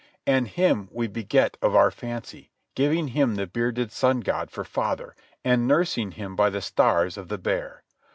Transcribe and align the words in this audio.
And 0.25 0.47
him 0.47 0.89
we 0.91 1.05
begat 1.05 1.57
of 1.61 1.75
our 1.75 1.91
fancy, 1.91 2.49
giving 2.73 3.09
him 3.09 3.35
the 3.35 3.45
bearded 3.45 3.91
sun 3.91 4.21
god 4.21 4.49
for 4.49 4.63
father, 4.63 5.15
and 5.45 5.67
nursing 5.67 6.13
him 6.13 6.35
by 6.35 6.49
the 6.49 6.59
stars 6.59 7.17
of 7.19 7.27
the 7.27 7.37
bear. 7.37 7.83